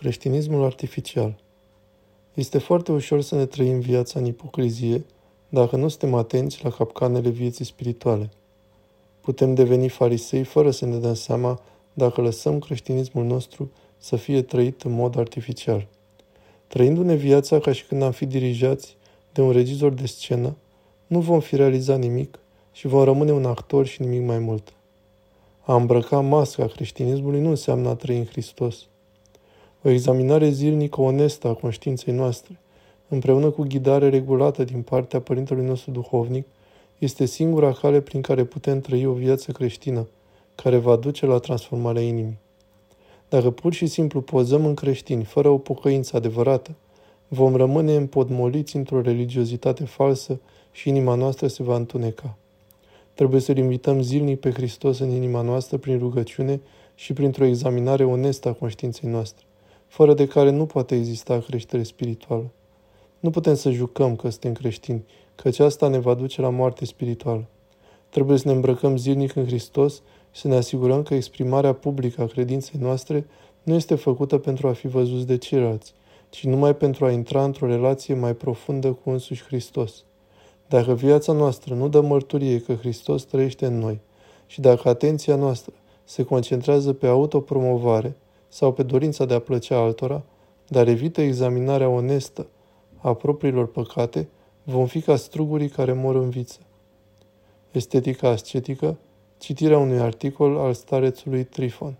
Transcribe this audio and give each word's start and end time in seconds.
Creștinismul 0.00 0.64
artificial 0.64 1.42
Este 2.34 2.58
foarte 2.58 2.92
ușor 2.92 3.20
să 3.20 3.34
ne 3.34 3.46
trăim 3.46 3.78
viața 3.80 4.18
în 4.20 4.24
ipocrizie 4.24 5.04
dacă 5.48 5.76
nu 5.76 5.88
suntem 5.88 6.14
atenți 6.14 6.64
la 6.64 6.70
capcanele 6.70 7.28
vieții 7.28 7.64
spirituale. 7.64 8.30
Putem 9.20 9.54
deveni 9.54 9.88
farisei 9.88 10.44
fără 10.44 10.70
să 10.70 10.86
ne 10.86 10.96
dăm 10.96 11.14
seama 11.14 11.60
dacă 11.92 12.20
lăsăm 12.20 12.58
creștinismul 12.58 13.24
nostru 13.24 13.70
să 13.98 14.16
fie 14.16 14.42
trăit 14.42 14.82
în 14.82 14.92
mod 14.92 15.18
artificial. 15.18 15.86
Trăindu-ne 16.66 17.14
viața 17.14 17.58
ca 17.58 17.72
și 17.72 17.86
când 17.86 18.02
am 18.02 18.12
fi 18.12 18.26
dirijați 18.26 18.96
de 19.32 19.40
un 19.40 19.50
regizor 19.50 19.92
de 19.92 20.06
scenă, 20.06 20.56
nu 21.06 21.20
vom 21.20 21.40
fi 21.40 21.56
realizat 21.56 21.98
nimic 21.98 22.38
și 22.72 22.86
vom 22.86 23.04
rămâne 23.04 23.32
un 23.32 23.44
actor 23.44 23.86
și 23.86 24.02
nimic 24.02 24.26
mai 24.26 24.38
mult. 24.38 24.72
A 25.60 25.74
îmbrăca 25.74 26.20
masca 26.20 26.66
creștinismului 26.66 27.40
nu 27.40 27.48
înseamnă 27.48 27.88
a 27.88 27.94
trăi 27.94 28.18
în 28.18 28.26
Hristos. 28.26 28.84
O 29.82 29.88
examinare 29.88 30.50
zilnică 30.50 31.00
onestă 31.00 31.48
a 31.48 31.54
conștiinței 31.54 32.14
noastre, 32.14 32.58
împreună 33.08 33.50
cu 33.50 33.62
ghidare 33.62 34.08
regulată 34.08 34.64
din 34.64 34.82
partea 34.82 35.20
Părintelui 35.20 35.64
nostru 35.64 35.90
duhovnic, 35.90 36.46
este 36.98 37.24
singura 37.24 37.72
cale 37.72 38.00
prin 38.00 38.20
care 38.20 38.44
putem 38.44 38.80
trăi 38.80 39.06
o 39.06 39.12
viață 39.12 39.52
creștină, 39.52 40.08
care 40.54 40.76
va 40.76 40.96
duce 40.96 41.26
la 41.26 41.38
transformarea 41.38 42.02
inimii. 42.02 42.38
Dacă 43.28 43.50
pur 43.50 43.72
și 43.72 43.86
simplu 43.86 44.20
pozăm 44.20 44.66
în 44.66 44.74
creștini, 44.74 45.24
fără 45.24 45.48
o 45.48 45.58
pocăință 45.58 46.16
adevărată, 46.16 46.74
vom 47.28 47.54
rămâne 47.54 47.94
împodmoliți 47.94 48.76
într-o 48.76 49.00
religiozitate 49.00 49.84
falsă 49.84 50.40
și 50.72 50.88
inima 50.88 51.14
noastră 51.14 51.46
se 51.46 51.62
va 51.62 51.76
întuneca. 51.76 52.36
Trebuie 53.14 53.40
să-L 53.40 53.56
invităm 53.56 54.02
zilnic 54.02 54.40
pe 54.40 54.50
Hristos 54.50 54.98
în 54.98 55.10
inima 55.10 55.40
noastră 55.40 55.76
prin 55.76 55.98
rugăciune 55.98 56.60
și 56.94 57.12
printr-o 57.12 57.44
examinare 57.44 58.04
onestă 58.04 58.48
a 58.48 58.52
conștiinței 58.52 59.10
noastre, 59.10 59.44
fără 59.90 60.14
de 60.14 60.26
care 60.26 60.50
nu 60.50 60.66
poate 60.66 60.94
exista 60.94 61.38
creștere 61.38 61.82
spirituală. 61.82 62.50
Nu 63.20 63.30
putem 63.30 63.54
să 63.54 63.70
jucăm 63.70 64.16
că 64.16 64.30
suntem 64.30 64.52
creștini, 64.52 65.04
căci 65.34 65.58
asta 65.58 65.88
ne 65.88 65.98
va 65.98 66.14
duce 66.14 66.40
la 66.40 66.48
moarte 66.48 66.84
spirituală. 66.84 67.44
Trebuie 68.08 68.38
să 68.38 68.48
ne 68.48 68.54
îmbrăcăm 68.54 68.96
zilnic 68.96 69.34
în 69.36 69.46
Hristos 69.46 70.02
și 70.30 70.40
să 70.40 70.48
ne 70.48 70.56
asigurăm 70.56 71.02
că 71.02 71.14
exprimarea 71.14 71.72
publică 71.72 72.22
a 72.22 72.26
credinței 72.26 72.80
noastre 72.80 73.26
nu 73.62 73.74
este 73.74 73.94
făcută 73.94 74.38
pentru 74.38 74.68
a 74.68 74.72
fi 74.72 74.86
văzuți 74.86 75.26
de 75.26 75.36
ceilalți, 75.36 75.92
ci 76.28 76.44
numai 76.44 76.76
pentru 76.76 77.04
a 77.04 77.10
intra 77.10 77.44
într-o 77.44 77.66
relație 77.66 78.14
mai 78.14 78.34
profundă 78.34 78.92
cu 78.92 79.10
însuși 79.10 79.44
Hristos. 79.44 80.04
Dacă 80.68 80.94
viața 80.94 81.32
noastră 81.32 81.74
nu 81.74 81.88
dă 81.88 82.00
mărturie 82.00 82.60
că 82.60 82.74
Hristos 82.74 83.24
trăiește 83.24 83.66
în 83.66 83.78
noi 83.78 84.00
și 84.46 84.60
dacă 84.60 84.88
atenția 84.88 85.36
noastră 85.36 85.72
se 86.04 86.22
concentrează 86.22 86.92
pe 86.92 87.06
autopromovare 87.06 88.16
sau 88.52 88.72
pe 88.72 88.82
dorința 88.82 89.24
de 89.24 89.34
a 89.34 89.38
plăcea 89.38 89.78
altora, 89.78 90.22
dar 90.68 90.88
evită 90.88 91.20
examinarea 91.20 91.88
onestă 91.88 92.46
a 92.96 93.14
propriilor 93.14 93.66
păcate, 93.66 94.28
vom 94.62 94.86
fi 94.86 95.00
ca 95.00 95.16
strugurii 95.16 95.68
care 95.68 95.92
mor 95.92 96.14
în 96.14 96.28
viță. 96.28 96.58
Estetica 97.70 98.28
ascetică, 98.28 98.98
citirea 99.38 99.78
unui 99.78 99.98
articol 99.98 100.58
al 100.58 100.72
starețului 100.72 101.44
Trifon. 101.44 101.96